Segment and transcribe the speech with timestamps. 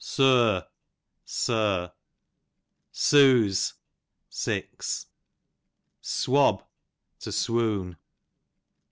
[0.03, 0.65] Sur,
[1.25, 1.93] sir.
[2.91, 3.75] Suse,
[4.29, 5.05] six.
[6.01, 6.65] Swab,
[7.19, 7.95] to swoon.